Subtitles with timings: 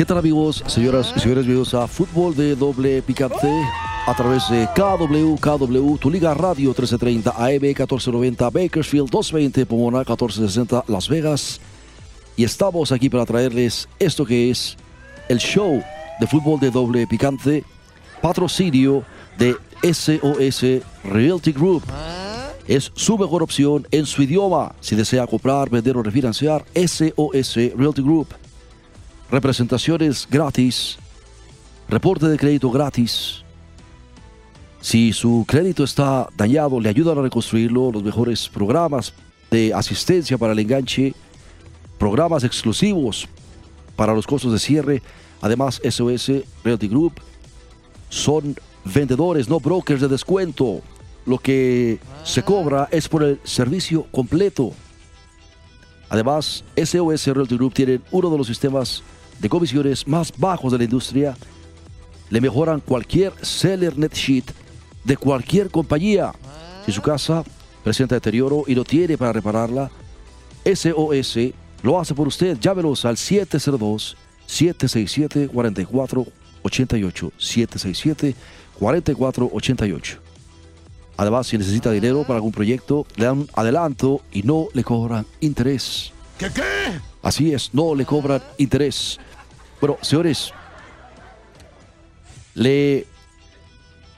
[0.00, 1.44] ¿Qué tal amigos, señoras y señores?
[1.44, 3.52] Bienvenidos a Fútbol de Doble Picante
[4.06, 10.84] a través de KW, KW, tu liga radio 1330, AM 1490, Bakersfield 220, Pomona 1460,
[10.88, 11.60] Las Vegas.
[12.34, 14.78] Y estamos aquí para traerles esto que es
[15.28, 15.82] el show
[16.18, 17.62] de fútbol de doble picante,
[18.22, 19.04] patrocinio
[19.36, 21.82] de SOS Realty Group.
[22.66, 24.74] Es su mejor opción en su idioma.
[24.80, 28.39] Si desea comprar, vender o refinanciar, SOS Realty Group.
[29.30, 30.98] Representaciones gratis.
[31.88, 33.44] Reporte de crédito gratis.
[34.80, 37.92] Si su crédito está dañado, le ayudan a reconstruirlo.
[37.92, 39.12] Los mejores programas
[39.50, 41.14] de asistencia para el enganche.
[41.96, 43.28] Programas exclusivos
[43.94, 45.02] para los costos de cierre.
[45.40, 46.32] Además, SOS
[46.64, 47.20] Realty Group
[48.08, 50.80] son vendedores, no brokers de descuento.
[51.24, 54.72] Lo que se cobra es por el servicio completo.
[56.08, 59.04] Además, SOS Realty Group tiene uno de los sistemas
[59.40, 61.36] de comisiones más bajos de la industria.
[62.28, 64.44] Le mejoran cualquier seller net sheet
[65.04, 66.32] de cualquier compañía.
[66.86, 67.42] Si su casa
[67.82, 69.90] presenta deterioro y no tiene para repararla,
[70.64, 71.38] SOS
[71.82, 72.58] lo hace por usted.
[72.60, 78.36] Llámelos al 702 767 4488 767
[78.78, 80.18] 4488.
[81.16, 86.12] Además, si necesita dinero para algún proyecto, le dan adelanto y no le cobran interés.
[86.38, 86.62] ¿Qué qué?
[87.22, 89.20] Así es, no le cobran interés.
[89.80, 90.52] Bueno, señores,
[92.54, 93.06] le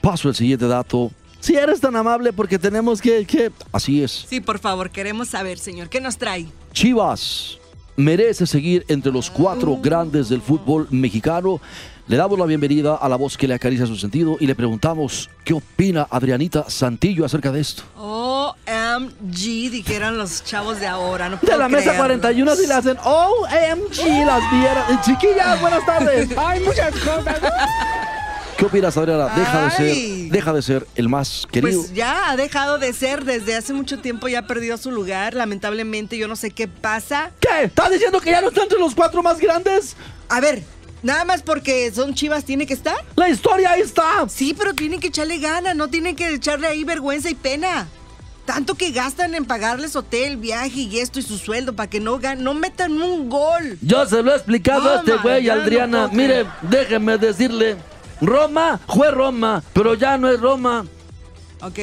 [0.01, 1.11] paso el siguiente dato.
[1.39, 3.51] Si eres tan amable, porque tenemos que, que...
[3.71, 4.25] Así es.
[4.29, 6.47] Sí, por favor, queremos saber, señor, ¿qué nos trae?
[6.71, 7.57] Chivas
[7.95, 11.61] merece seguir entre los cuatro grandes del fútbol mexicano.
[12.05, 15.29] Le damos la bienvenida a la voz que le acaricia su sentido y le preguntamos
[15.45, 17.83] qué opina Adrianita Santillo acerca de esto.
[17.95, 21.29] OMG, dijeran los chavos de ahora.
[21.29, 22.19] No De la mesa creerlo.
[22.19, 25.05] 41 si le hacen OMG las vieras.
[25.05, 26.29] Chiquillas, buenas tardes.
[26.37, 27.39] Hay muchas cosas.
[28.57, 29.29] ¿Qué opinas, Adriana?
[29.29, 29.95] Deja de ser,
[30.29, 31.79] deja de ser el más querido.
[31.83, 35.35] Pues ya ha dejado de ser desde hace mucho tiempo, ya perdió su lugar.
[35.35, 37.31] Lamentablemente, yo no sé qué pasa.
[37.39, 37.63] ¿Qué?
[37.63, 39.95] ¿Estás diciendo que ya no está entre los cuatro más grandes?
[40.27, 40.63] A ver,
[41.03, 42.95] nada más porque son chivas, ¿tiene que estar?
[43.15, 44.27] La historia ahí está.
[44.29, 47.87] Sí, pero tienen que echarle gana, no tienen que echarle ahí vergüenza y pena.
[48.45, 52.19] Tanto que gastan en pagarles hotel, viaje y esto y su sueldo para que no,
[52.19, 53.77] gan- no metan un gol.
[53.81, 56.07] Yo se lo he explicado a este güey, Adriana.
[56.07, 57.77] no Mire, déjeme decirle.
[58.19, 60.85] Roma fue Roma, pero ya no es Roma.
[61.61, 61.79] ¿Ok?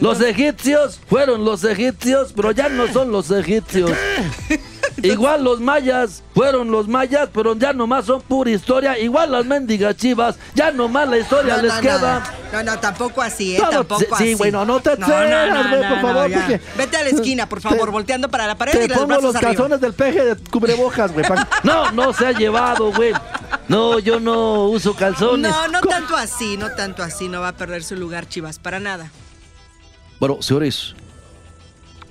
[0.00, 3.92] Los egipcios fueron los egipcios, pero ya no son los egipcios.
[5.02, 8.98] Igual los mayas fueron los mayas, pero ya nomás son pura historia.
[8.98, 12.22] Igual las mendigas chivas, ya nomás la historia No, les no, queda.
[12.52, 13.58] No, no, tampoco así, ¿eh?
[13.58, 14.28] No, no, tampoco sí, así.
[14.28, 15.08] sí, bueno, no te güey,
[15.88, 18.84] por favor, porque- Vete a la esquina, por favor, Te- volteando para la pared Te
[18.84, 19.40] y los pongo los arriba.
[19.50, 21.26] calzones del peje de cubrebocas, güey.
[21.26, 23.12] pa- No, no se ha llevado, güey.
[23.68, 25.50] No, yo no uso calzones.
[25.50, 28.58] No, no Co- tanto así, no tanto así, no va a perder su lugar Chivas,
[28.58, 29.10] para nada.
[30.20, 30.94] Bueno, señores,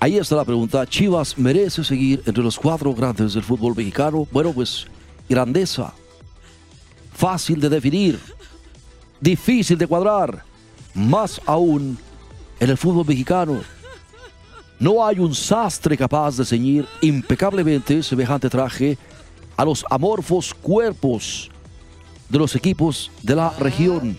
[0.02, 0.86] ahí está la pregunta.
[0.86, 4.28] ¿Chivas merece seguir entre los cuatro grandes del fútbol mexicano?
[4.32, 4.88] Bueno, pues
[5.30, 5.94] grandeza.
[7.14, 8.20] Fácil de definir.
[9.22, 10.44] Difícil de cuadrar.
[10.96, 11.98] Más aún
[12.60, 13.62] en el fútbol mexicano.
[14.80, 18.98] No hay un sastre capaz de ceñir impecablemente semejante traje
[19.56, 21.52] a los amorfos cuerpos
[22.28, 24.18] de los equipos de la región.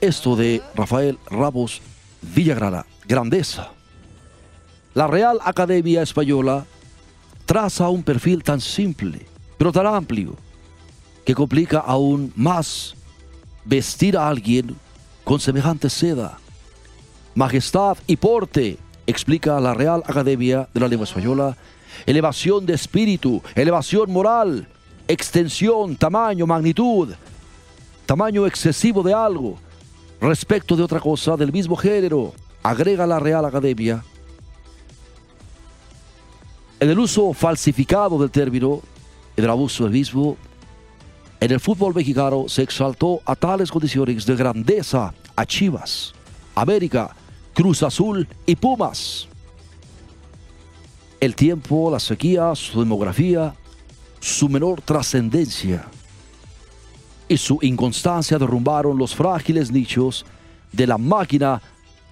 [0.00, 1.82] Esto de Rafael Ramos
[2.20, 3.72] Villagrana, grandeza.
[4.94, 6.66] La Real Academia Española
[7.46, 9.24] traza un perfil tan simple,
[9.56, 10.36] pero tan amplio,
[11.24, 12.94] que complica aún más
[13.64, 14.76] vestir a alguien
[15.24, 16.38] con semejante seda.
[17.34, 21.56] Majestad y porte, explica la Real Academia de la Lengua Española,
[22.04, 24.68] elevación de espíritu, elevación moral,
[25.08, 27.14] extensión, tamaño, magnitud,
[28.04, 29.56] tamaño excesivo de algo,
[30.20, 34.04] respecto de otra cosa del mismo género, agrega la Real Academia.
[36.82, 38.82] En el uso falsificado del término
[39.36, 40.36] y del abuso del mismo,
[41.38, 46.12] en el fútbol mexicano se exaltó a tales condiciones de grandeza a Chivas,
[46.56, 47.14] América,
[47.54, 49.28] Cruz Azul y Pumas.
[51.20, 53.54] el tiempo, la sequía, su demografía,
[54.18, 55.84] su menor trascendencia
[57.28, 60.26] y su inconstancia derrumbaron los frágiles nichos
[60.72, 61.62] de la máquina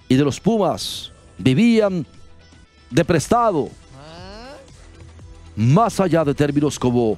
[0.07, 1.11] y de los Pumas.
[1.37, 2.05] Vivían
[2.89, 3.69] de prestado,
[5.55, 7.17] más allá de términos como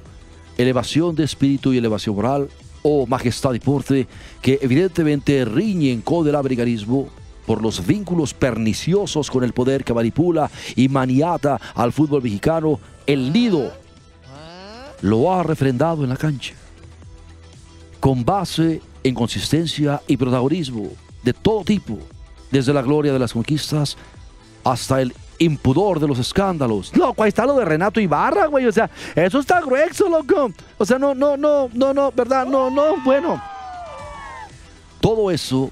[0.56, 2.48] elevación de espíritu y elevación moral
[2.82, 4.06] o majestad y porte,
[4.42, 7.08] que evidentemente riñen con el americanismo
[7.46, 13.32] por los vínculos perniciosos con el poder que manipula y maniata al fútbol mexicano, el
[13.32, 13.72] nido
[15.02, 16.54] lo ha refrendado en la cancha,
[18.00, 20.90] con base en consistencia y protagonismo
[21.22, 21.98] de todo tipo,
[22.50, 23.96] desde la gloria de las conquistas
[24.62, 26.96] hasta el impudor de los escándalos.
[26.96, 28.66] Loco, ahí está lo de Renato Ibarra, güey.
[28.66, 30.52] O sea, eso está grueso, loco.
[30.78, 32.46] O sea, no, no, no, no, no, ¿verdad?
[32.46, 33.42] No, no, bueno.
[35.00, 35.70] Todo eso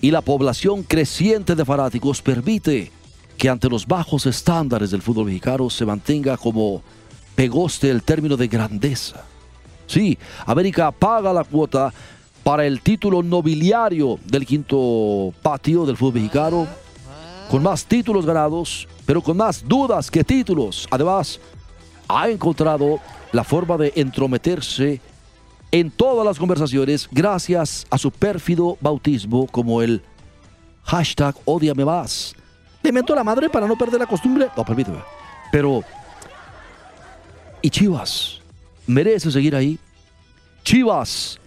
[0.00, 2.90] y la población creciente de fanáticos permite
[3.36, 6.82] que ante los bajos estándares del fútbol mexicano se mantenga como
[7.34, 9.24] pegoste el término de grandeza.
[9.86, 11.92] Sí, América paga la cuota
[12.42, 16.66] para el título nobiliario del quinto patio del fútbol mexicano,
[17.50, 20.86] con más títulos ganados, pero con más dudas que títulos.
[20.88, 21.40] Además,
[22.06, 23.00] ha encontrado
[23.32, 25.00] la forma de entrometerse
[25.72, 30.00] en todas las conversaciones gracias a su pérfido bautismo como el
[30.84, 32.36] hashtag odiame más.
[32.84, 34.48] Le a la madre para no perder la costumbre.
[34.56, 34.98] No, permíteme.
[35.50, 35.82] Pero,
[37.62, 38.40] ¿y Chivas?
[38.86, 39.76] ¿Merece seguir ahí?
[40.62, 41.40] Chivas,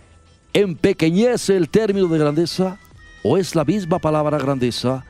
[0.52, 2.78] ¿empequeñece el término de grandeza?
[3.24, 5.06] ¿O es la misma palabra grandeza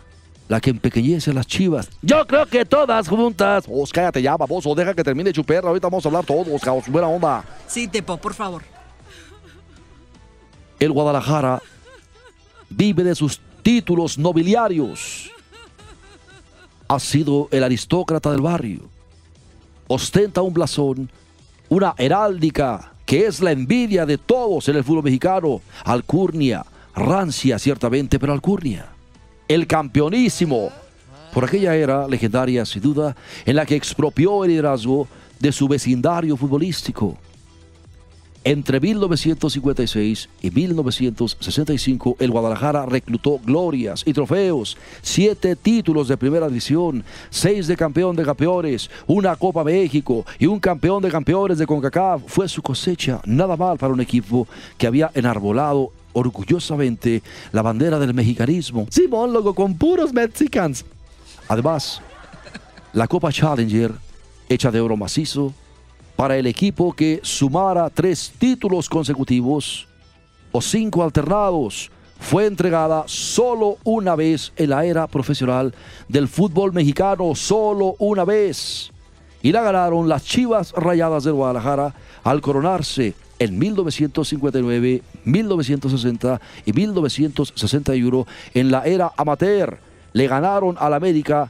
[0.48, 1.90] la que empequeñece a las chivas?
[2.02, 3.68] Yo creo que todas juntas.
[3.68, 4.76] Vos cállate ya, baboso.
[4.76, 5.70] Deja que termine chuperra.
[5.70, 6.88] Ahorita vamos a hablar todos, caos.
[6.88, 7.44] Buena onda.
[7.68, 8.64] Sí, Tepo, por favor.
[10.80, 11.62] El Guadalajara
[12.70, 15.32] vive de sus títulos nobiliarios.
[16.88, 18.82] Ha sido el aristócrata del barrio.
[19.88, 21.10] Ostenta un blasón,
[21.70, 25.62] una heráldica que es la envidia de todos en el fútbol mexicano.
[25.86, 28.93] Alcurnia, rancia ciertamente, pero Alcurnia.
[29.54, 30.72] El campeonísimo,
[31.32, 33.16] por aquella era legendaria sin duda,
[33.46, 35.08] en la que expropió el liderazgo
[35.40, 37.20] de su vecindario futbolístico.
[38.44, 47.04] Entre 1956 y 1965, el Guadalajara reclutó glorias y trofeos, siete títulos de primera división,
[47.30, 52.24] seis de campeón de campeones, una Copa México y un campeón de campeones de CONCACAF.
[52.26, 54.48] Fue su cosecha, nada mal para un equipo
[54.80, 57.22] que había enarbolado orgullosamente
[57.52, 58.88] la bandera del mexicanismo.
[58.90, 60.86] Simón, loco, con puros mexicanos.
[61.48, 62.02] Además,
[62.94, 63.92] la Copa Challenger,
[64.48, 65.54] hecha de oro macizo,
[66.16, 69.88] para el equipo que sumara tres títulos consecutivos
[70.52, 71.92] o cinco alternados.
[72.20, 75.74] Fue entregada solo una vez en la era profesional
[76.08, 78.92] del fútbol mexicano, solo una vez.
[79.42, 81.94] Y la ganaron las Chivas Rayadas de Guadalajara
[82.24, 89.80] al coronarse en 1959, 1960 y 1961 en la era amateur.
[90.14, 91.50] Le ganaron al América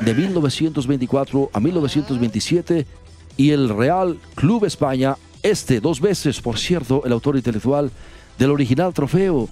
[0.00, 2.86] de 1924 a 1927
[3.36, 7.90] y el Real Club España, este dos veces, por cierto, el autor intelectual
[8.38, 9.48] del original trofeo.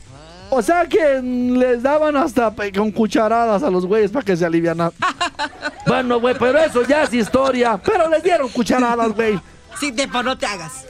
[0.50, 4.92] O sea que les daban hasta con cucharadas a los güeyes para que se alivianan.
[5.87, 7.80] bueno, güey, pero eso ya es historia.
[7.85, 9.40] Pero les dieron cucharadas, güey.
[9.78, 10.86] Sí, Tepo, no te hagas.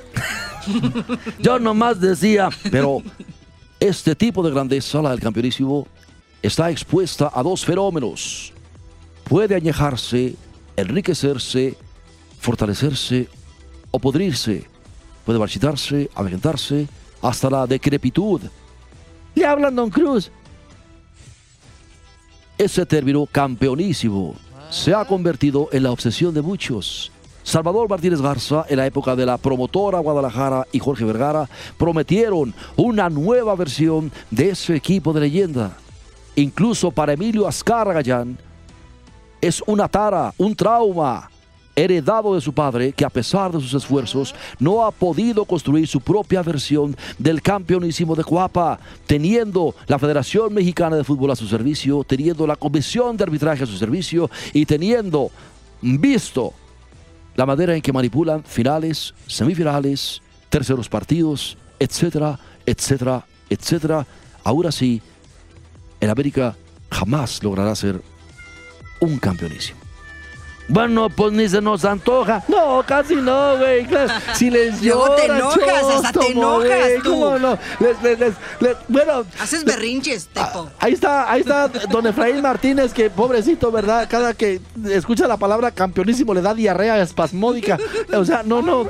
[1.39, 3.03] Yo nomás decía, pero
[3.81, 5.87] este tipo de grandeza, la del campeonísimo,
[6.43, 8.53] está expuesta a dos fenómenos.
[9.25, 10.35] Puede añejarse,
[10.77, 11.77] enriquecerse
[12.47, 13.29] fortalecerse
[13.91, 14.65] o podrirse,
[15.25, 16.87] puede marchitarse, avejentarse,
[17.21, 18.41] hasta la decrepitud.
[19.35, 20.31] Le hablan Don Cruz.
[22.57, 24.37] Ese término campeonísimo
[24.71, 27.11] se ha convertido en la obsesión de muchos.
[27.47, 31.49] Salvador Martínez Garza, en la época de la promotora Guadalajara y Jorge Vergara,
[31.79, 35.77] prometieron una nueva versión de ese equipo de leyenda.
[36.35, 38.03] Incluso para Emilio Azcárraga
[39.41, 41.31] es una tara, un trauma,
[41.77, 46.01] heredado de su padre, que a pesar de sus esfuerzos no ha podido construir su
[46.01, 52.03] propia versión del campeonísimo de Cuapa, teniendo la Federación Mexicana de Fútbol a su servicio,
[52.03, 55.31] teniendo la Comisión de Arbitraje a su servicio y teniendo
[55.81, 56.53] visto
[57.37, 64.07] la manera en que manipulan finales, semifinales, terceros partidos, etcétera, etcétera, etcétera.
[64.43, 65.03] Ahora sí,
[66.01, 66.57] el América
[66.91, 68.01] jamás logrará ser
[69.01, 69.86] un campeonísimo.
[70.69, 72.43] Bueno, pues ni se nos antoja.
[72.49, 73.87] No, casi no, güey.
[74.35, 77.11] Si les Luego te enojas, hasta te chóstomo, enojas güey, tú.
[77.11, 77.59] ¿Cómo no?
[77.79, 80.69] Les- les- les- les- bueno, Haces berrinches, Tepo.
[80.81, 84.09] ahí está, ahí está don Efraín Martínez, que pobrecito, ¿verdad?
[84.11, 87.79] Cada que escucha la palabra campeonísimo le da diarrea espasmódica.
[88.13, 88.87] O sea, no, no.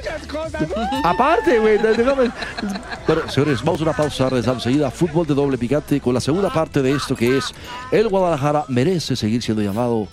[1.05, 4.29] Aparte, güey, Bueno, señores, vamos a una pausa.
[4.31, 4.91] Regresamos enseguida.
[4.91, 7.45] Fútbol de doble picante con la segunda parte de esto que es
[7.91, 10.09] el Guadalajara merece seguir siendo llamado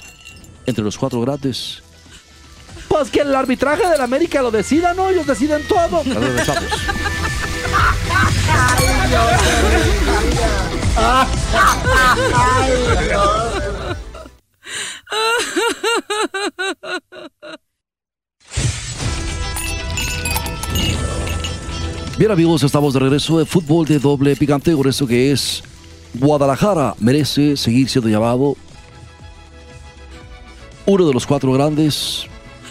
[0.66, 1.82] entre los cuatro grandes.
[2.88, 5.10] Pues que el arbitraje del América lo decida, ¿no?
[5.10, 6.04] Ellos deciden todo.
[6.04, 6.64] Regresamos.
[22.18, 25.64] Bien amigos, estamos de regreso de fútbol de doble picante con esto que es
[26.14, 28.56] Guadalajara merece seguir siendo llamado
[30.86, 32.26] uno de los cuatro grandes.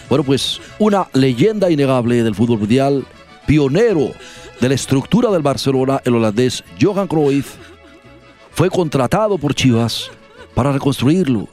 [0.09, 3.05] Bueno, pues una leyenda innegable del fútbol mundial,
[3.47, 4.11] pionero
[4.59, 7.55] de la estructura del Barcelona, el holandés Johan Cruyff,
[8.51, 10.11] fue contratado por Chivas
[10.53, 11.47] para reconstruirlo.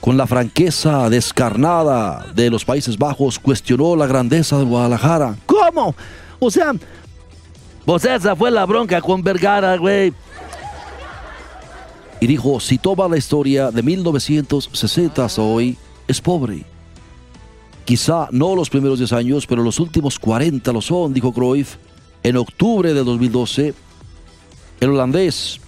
[0.00, 5.36] Con la franqueza descarnada de los Países Bajos, cuestionó la grandeza del Guadalajara.
[5.44, 5.94] ¿Cómo?
[6.38, 6.72] O sea,
[7.84, 10.14] pues esa fue la bronca con Vergara, güey.
[12.20, 16.64] Y dijo, si toma la historia de 1960 hasta hoy, es pobre.
[17.84, 21.76] Quizá no los primeros 10 años, pero los últimos 40 lo son, dijo Cruyff.
[22.22, 23.74] En octubre de 2012,
[24.80, 25.60] el holandés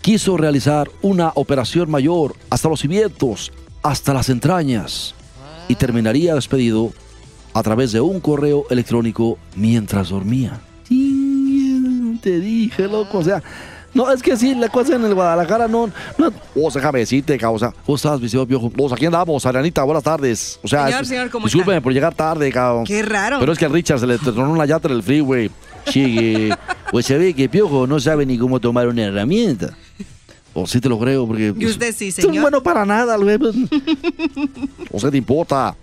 [0.00, 3.52] quiso realizar una operación mayor hasta los cimientos,
[3.82, 5.14] hasta las entrañas,
[5.68, 6.92] y terminaría despedido
[7.52, 10.60] a través de un correo electrónico mientras dormía.
[12.22, 13.18] Te dije, loco.
[13.18, 13.42] O sea,
[13.96, 15.90] no, es que sí, la cosa en el Guadalajara no.
[16.18, 17.72] no O sea, déjame decirte, causa.
[17.84, 18.70] ¿Cómo estás, mi señor Piojo?
[18.70, 20.60] Pues aquí andamos, Arianita, buenas tardes.
[20.62, 21.82] O sea, Señor, es- señor, ¿cómo discúlpeme está?
[21.82, 22.84] por llegar tarde, cabrón.
[22.84, 23.38] Qué raro.
[23.40, 25.50] Pero es que al Richard se le tronó una llanta en el freeway.
[25.90, 26.50] Sí,
[26.90, 29.76] pues se ve que Piojo no sabe ni cómo tomar una herramienta.
[30.52, 31.48] O sí te lo creo, porque...
[31.48, 32.40] Y pues, usted sí, es señor.
[32.42, 33.36] bueno para nada, güey.
[34.90, 35.74] O sea, te importa.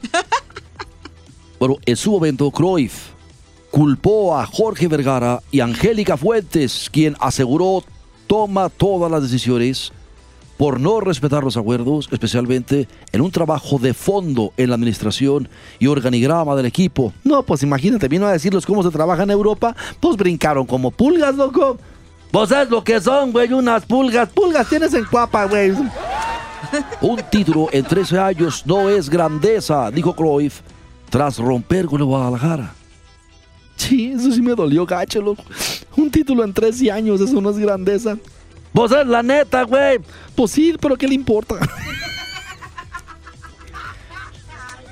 [1.60, 3.10] Bueno, en su momento, Cruyff
[3.72, 7.84] culpó a Jorge Vergara y Angélica Fuentes, quien aseguró
[8.27, 9.92] toma todas las decisiones
[10.58, 15.50] por no respetar los acuerdos, especialmente en un trabajo de fondo en la administración
[15.80, 17.13] y organigrama del equipo.
[17.24, 19.75] No, pues imagínate, vino a decirles cómo se trabaja en Europa.
[20.00, 21.77] Pues brincaron como pulgas, loco.
[22.32, 24.30] Pues es lo que son, güey, unas pulgas.
[24.30, 25.72] Pulgas tienes en cuapa, güey.
[27.01, 30.62] Un título en 13 años no es grandeza, dijo Cruyff,
[31.10, 32.74] tras romper con el Guadalajara.
[33.75, 35.44] Sí, eso sí me dolió, gacho, loco.
[35.96, 38.18] Un título en 13 años, eso no es grandeza.
[38.74, 40.00] Pues es la neta, güey.
[40.36, 41.56] Pues sí, pero ¿qué le importa?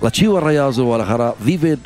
[0.01, 1.79] Las Chivas Rayadas de Guadalajara viven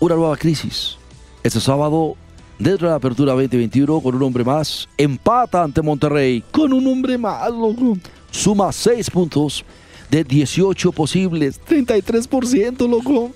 [0.00, 0.96] una nueva crisis.
[1.42, 2.16] Este sábado,
[2.58, 6.42] dentro de la apertura 2021, con un hombre más, empata ante Monterrey.
[6.50, 7.96] Con un hombre más, loco.
[8.30, 9.64] Suma 6 puntos
[10.10, 13.32] de 18 posibles 33%, loco.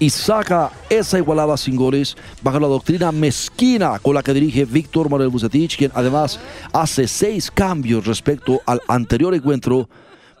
[0.00, 5.10] Y saca esa igualada sin goles bajo la doctrina mezquina con la que dirige Víctor
[5.10, 6.40] Manuel Bucetich, quien además
[6.72, 9.88] hace seis cambios respecto al anterior encuentro,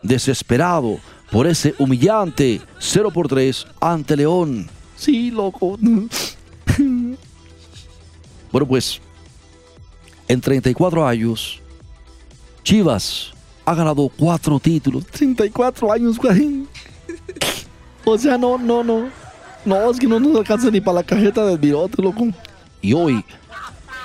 [0.02, 0.98] desesperado
[1.30, 4.68] por ese humillante 0 por 3 ante León.
[4.96, 5.78] Sí, loco.
[8.52, 9.00] Bueno, pues
[10.26, 11.60] en 34 años,
[12.64, 13.32] Chivas
[13.64, 15.06] ha ganado cuatro títulos.
[15.06, 16.66] 34 años, güey.
[18.04, 19.08] O sea, no, no, no.
[19.64, 22.28] No, es que no nos alcanza ni para la cajeta del virote, loco.
[22.80, 23.24] y hoy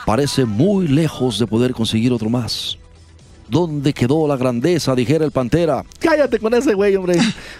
[0.05, 2.77] parece muy lejos de poder conseguir otro más.
[3.47, 4.95] ¿Dónde quedó la grandeza?
[4.95, 5.83] Dijera el Pantera.
[6.00, 7.17] Cállate con ese güey, hombre.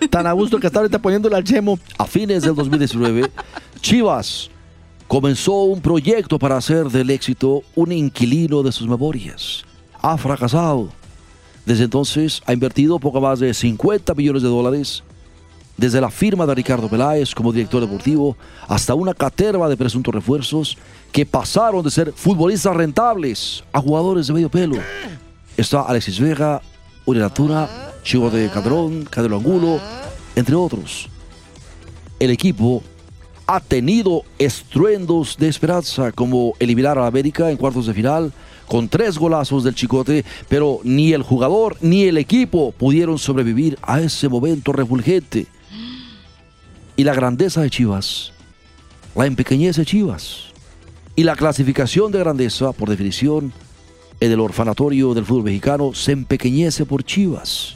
[0.10, 1.78] Tan a gusto que está ahorita poniéndole al chemo.
[1.98, 3.30] A fines del 2019,
[3.82, 4.50] Chivas
[5.08, 9.64] comenzó un proyecto para hacer del éxito un inquilino de sus memorias.
[10.02, 10.90] Ha fracasado.
[11.68, 15.04] Desde entonces ha invertido poco más de 50 millones de dólares,
[15.78, 20.78] desde la firma de Ricardo Peláez como director deportivo hasta una caterva de presuntos refuerzos
[21.12, 24.78] que pasaron de ser futbolistas rentables a jugadores de medio pelo.
[25.58, 26.62] Está Alexis Vega,
[27.06, 29.80] Uri Natura, Chivo de Cadrón, Cadelo Angulo,
[30.36, 31.10] entre otros.
[32.20, 32.84] El equipo
[33.48, 38.34] ha tenido estruendos de esperanza, como eliminar a la América en cuartos de final
[38.68, 44.02] con tres golazos del Chicote, pero ni el jugador ni el equipo pudieron sobrevivir a
[44.02, 45.46] ese momento refulgente.
[46.98, 48.32] Y la grandeza de Chivas,
[49.16, 50.46] la empequeñez de Chivas
[51.16, 53.52] y la clasificación de grandeza, por definición,
[54.20, 57.76] en el orfanatorio del fútbol mexicano, se empequeñece por Chivas.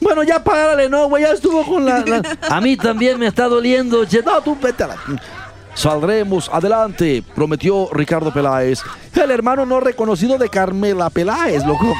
[0.00, 2.04] Bueno, ya párale, no, güey, ya estuvo con la...
[2.48, 4.22] A mí también me está doliendo, che.
[4.22, 4.96] No, tú vete a la...
[5.74, 8.80] Saldremos adelante, prometió Ricardo Peláez,
[9.14, 11.92] el hermano no reconocido de Carmela Peláez, loco.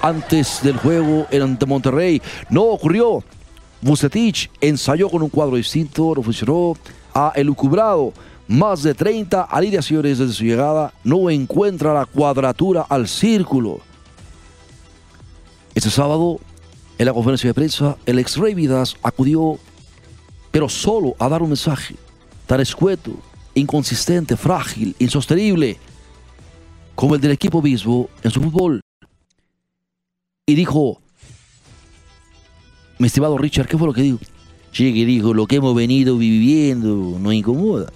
[0.00, 3.22] Antes del juego en Monterrey no ocurrió.
[3.82, 6.74] Vucetich ensayó con un cuadro distinto, no funcionó,
[7.14, 8.12] ha elucubrado
[8.46, 13.80] más de 30 alineaciones desde su llegada, no encuentra la cuadratura al círculo.
[15.74, 16.40] Este sábado,
[16.98, 19.58] en la conferencia de prensa, el ex Rey Vidas acudió,
[20.50, 21.94] pero solo a dar un mensaje
[22.46, 23.12] tan escueto,
[23.54, 25.78] inconsistente, frágil, insostenible,
[26.96, 28.80] como el del equipo Bisbo en su fútbol.
[30.44, 31.00] Y dijo,
[33.00, 34.18] mi estimado Richard, ¿qué fue lo que dijo?
[34.72, 37.90] Sí, que dijo, lo que hemos venido viviendo nos incomoda.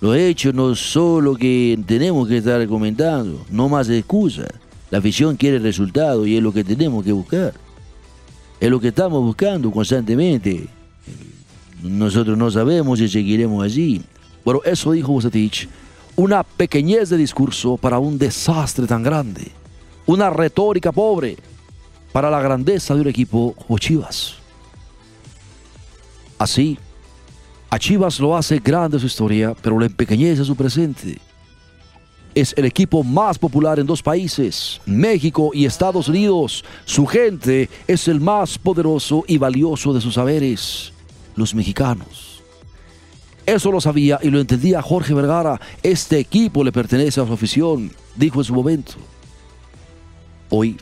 [0.00, 4.48] Los hechos no son lo que tenemos que estar comentando, no más excusas.
[4.90, 7.52] La afición quiere resultados y es lo que tenemos que buscar.
[8.58, 10.66] Es lo que estamos buscando constantemente.
[11.82, 14.00] Nosotros no sabemos si seguiremos allí.
[14.46, 15.68] Bueno, eso dijo Vucetich.
[16.16, 19.52] Una pequeñez de discurso para un desastre tan grande.
[20.06, 21.36] Una retórica pobre
[22.14, 24.36] para la grandeza de un equipo como Chivas.
[26.38, 26.78] Así,
[27.68, 31.18] a Chivas lo hace grande su historia, pero lo empequeñece su presente.
[32.32, 36.64] Es el equipo más popular en dos países, México y Estados Unidos.
[36.84, 40.92] Su gente es el más poderoso y valioso de sus saberes,
[41.34, 42.44] los mexicanos.
[43.44, 45.60] Eso lo sabía y lo entendía Jorge Vergara.
[45.82, 48.92] Este equipo le pertenece a su afición, dijo en su momento.
[50.48, 50.76] Hoy,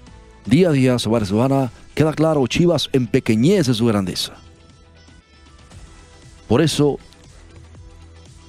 [0.45, 4.35] día a día, semana queda claro, Chivas empequeñece su grandeza.
[6.49, 6.99] Por eso,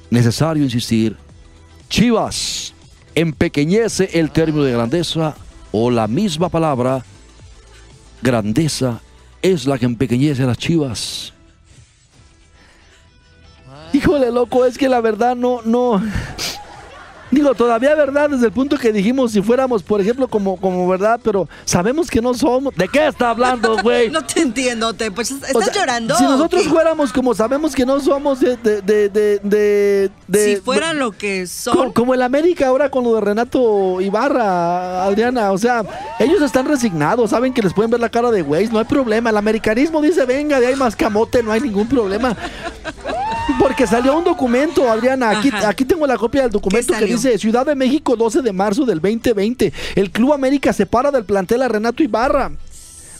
[0.09, 1.15] necesario insistir,
[1.89, 2.73] Chivas
[3.15, 5.35] empequeñece el término de grandeza
[5.71, 7.03] o la misma palabra,
[8.21, 9.01] grandeza,
[9.41, 11.33] es la que empequeñece a las Chivas.
[13.93, 16.01] Híjole, loco, es que la verdad no, no.
[17.33, 21.19] Digo, todavía verdad desde el punto que dijimos si fuéramos, por ejemplo, como, como verdad,
[21.23, 22.73] pero sabemos que no somos.
[22.75, 24.09] ¿De qué está hablando, güey?
[24.11, 26.15] No te entiendo, te, pues estás O sea, llorando.
[26.15, 28.55] Si nosotros fuéramos como sabemos que no somos de.
[28.57, 31.75] de, de, de, si fueran lo que son.
[31.75, 35.51] Co- Como el América ahora con lo de Renato Ibarra, Adriana.
[35.51, 35.83] O sea,
[36.19, 39.31] ellos están resignados, saben que les pueden ver la cara de güey, no hay problema.
[39.31, 42.35] El americanismo dice, venga, de ahí más camote, no hay ningún problema.
[43.59, 45.29] Porque salió un documento, Adriana.
[45.29, 45.69] Aquí, Ajá.
[45.69, 48.85] aquí tengo la copia del documento ¿Qué que dice Ciudad de México, 12 de marzo
[48.85, 49.71] del 2020.
[49.95, 52.51] El Club América separa del plantel a Renato Ibarra.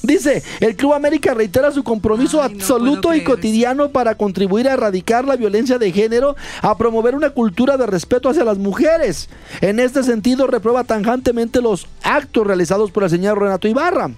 [0.04, 5.24] Dice, el Club América reitera su compromiso Ay, absoluto y cotidiano para contribuir a erradicar
[5.24, 9.30] la violencia de género, a promover una cultura de respeto hacia las mujeres.
[9.62, 14.12] En este sentido, reprueba tanjantemente los actos realizados por el señor Renato Ibarra.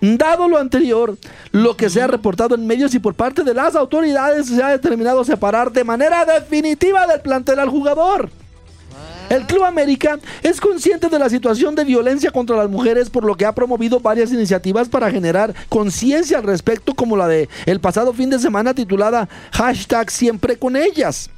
[0.00, 1.18] Dado lo anterior,
[1.52, 4.68] lo que se ha reportado en medios y por parte de las autoridades, se ha
[4.68, 8.30] determinado separar de manera definitiva del plantel al jugador.
[9.28, 13.34] El Club América es consciente de la situación de violencia contra las mujeres, por lo
[13.34, 18.12] que ha promovido varias iniciativas para generar conciencia al respecto, como la de el pasado
[18.12, 21.28] fin de semana titulada Hashtag Siempre con ellas.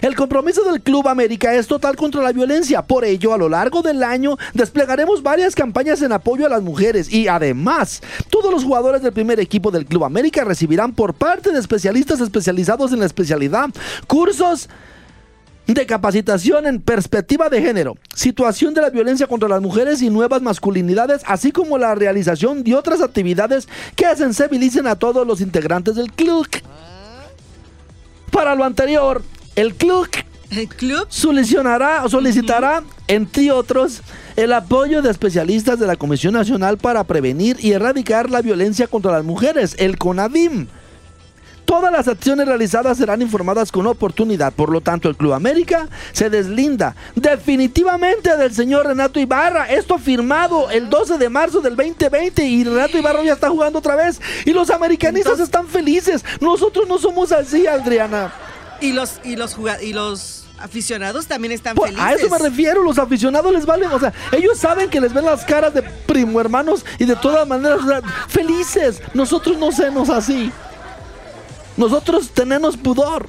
[0.00, 2.82] El compromiso del Club América es total contra la violencia.
[2.82, 7.12] Por ello, a lo largo del año desplegaremos varias campañas en apoyo a las mujeres
[7.12, 11.60] y además, todos los jugadores del primer equipo del Club América recibirán por parte de
[11.60, 13.68] especialistas especializados en la especialidad
[14.06, 14.68] cursos
[15.66, 20.42] de capacitación en perspectiva de género, situación de la violencia contra las mujeres y nuevas
[20.42, 26.12] masculinidades, así como la realización de otras actividades que sensibilicen a todos los integrantes del
[26.12, 26.46] club.
[28.30, 29.22] Para lo anterior,
[29.56, 30.08] el club
[30.50, 34.02] El club solicitará, solicitará, entre otros,
[34.36, 39.12] el apoyo de especialistas de la Comisión Nacional para prevenir y erradicar la violencia contra
[39.12, 40.68] las mujeres, el CONADIM.
[41.64, 46.28] Todas las acciones realizadas serán informadas con oportunidad, por lo tanto el Club América se
[46.30, 49.70] deslinda definitivamente del señor Renato Ibarra.
[49.70, 53.96] Esto firmado el 12 de marzo del 2020 y Renato Ibarra ya está jugando otra
[53.96, 56.24] vez y los americanistas Entonces- están felices.
[56.40, 58.32] Nosotros no somos así, Adriana.
[58.80, 62.10] y los y los y los aficionados también están Pues, felices.
[62.10, 65.24] a eso me refiero, los aficionados les valen, o sea, ellos saben que les ven
[65.24, 69.00] las caras de primo hermanos y de todas maneras o sea, felices.
[69.14, 70.50] Nosotros no senos así.
[71.76, 73.28] Nosotros tenemos pudor,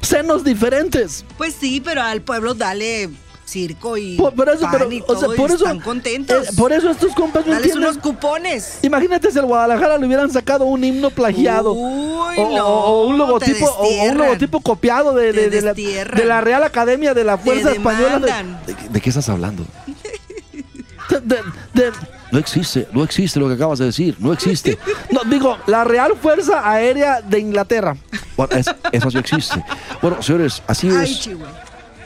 [0.00, 1.24] senos diferentes.
[1.36, 3.10] Pues sí, pero al pueblo dale
[3.44, 5.78] circo y Por, por eso, pan pero, y o sea, todo, y por eso, están
[5.80, 6.48] contentos.
[6.48, 7.90] eh, por eso estos compas no Dales entienden.
[7.90, 8.78] unos cupones.
[8.82, 11.72] Imagínate si el Guadalajara le hubieran sacado un himno plagiado.
[11.72, 15.62] Uy, o, no, o un te logotipo o un logotipo copiado de, de- Te de
[15.62, 18.18] la, de la Real Academia de la Fuerza Española.
[18.18, 18.60] de- demandan.
[18.66, 19.64] ¿De, de qué estás hablando?
[21.08, 21.92] De, de- de-
[22.32, 24.76] No existe, no existe lo que acabas de decir, no existe.
[25.12, 27.96] No, digo, la Real Fuerza Aérea de Inglaterra.
[28.36, 29.64] Bueno, es- eso sí existe.
[30.02, 31.30] Bueno, señores, así es.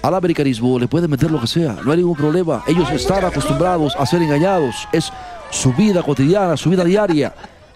[0.03, 2.63] Al americanismo le pueden meter lo que sea, no hay ningún problema.
[2.67, 4.89] Ellos están acostumbrados a ser engañados.
[4.93, 5.13] Es
[5.51, 7.35] su vida cotidiana, su vida diaria.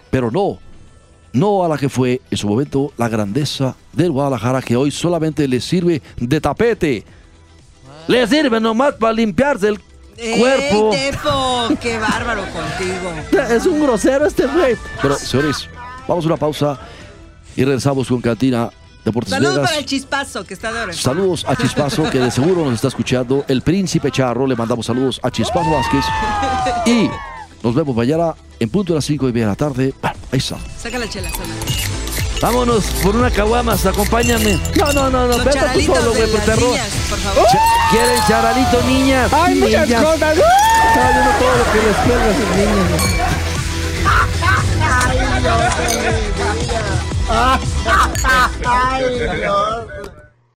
[0.09, 0.57] Pero no,
[1.33, 5.47] no a la que fue en su momento la grandeza del Guadalajara, que hoy solamente
[5.47, 7.03] les sirve de tapete.
[8.07, 9.79] Le sirve nomás para limpiarse el
[10.15, 10.93] cuerpo.
[10.93, 11.69] ¡Ey, Tepo!
[11.81, 13.43] ¡Qué bárbaro contigo!
[13.49, 14.75] Es un grosero este güey.
[15.01, 15.69] Pero, señores,
[16.07, 16.79] vamos a una pausa
[17.55, 18.69] y regresamos con Cantina
[19.03, 19.69] Deportes Saludos Vegas.
[19.69, 20.93] para el chispazo que está de oro.
[20.93, 23.45] Saludos a Chispazo, que de seguro nos está escuchando.
[23.47, 26.05] El Príncipe Charro, le mandamos saludos a Chispazo Vázquez.
[26.87, 27.09] Y
[27.63, 29.93] nos vemos mañana en punto de las 5 y media de la tarde.
[30.01, 30.57] Bueno, ahí está.
[30.81, 31.94] Saca la chela, sana.
[32.45, 34.59] Vámonos por una caguamas, acompáñame.
[34.77, 35.37] No, no, no, no.
[35.43, 36.69] Vete tú solo, güey, por las terror.
[36.69, 37.47] niñas, por favor.
[37.89, 39.33] ¿Quieren charalito, niñas?
[39.33, 40.03] Hay muchas Niñas.
[40.03, 40.37] cosas.
[40.37, 43.01] Estaba viendo todo lo que les pierdo a esos niños.
[48.67, 49.09] Ay,
[49.41, 50.24] Dios.